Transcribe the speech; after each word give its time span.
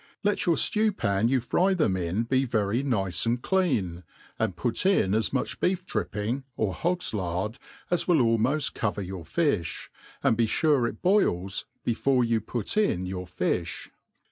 Let 0.23 0.47
your 0.47 0.55
ftew 0.55 0.97
pan 0.97 1.27
you 1.27 1.39
fry 1.39 1.75
them 1.75 1.95
in 1.95 2.23
be 2.23 2.43
very 2.43 2.81
nice 2.81 3.27
and 3.27 3.39
clean, 3.39 4.03
and 4.39 4.55
put 4.55 4.83
in 4.83 5.13
as 5.13 5.31
much 5.31 5.59
beef« 5.59 5.85
dripping, 5.85 6.43
or 6.57 6.73
hogVlard, 6.73 7.59
as 7.91 8.07
will 8.07 8.17
almoft 8.17 8.73
cover 8.73 9.03
yourfilh; 9.03 9.89
and 10.23 10.35
be 10.35 10.47
fure 10.47 10.87
it 10.89 11.03
boils 11.03 11.67
before 11.83 12.23
you 12.23 12.41
put 12.41 12.77
in 12.77 13.05
your 13.05 13.27
fifli. 13.27 13.89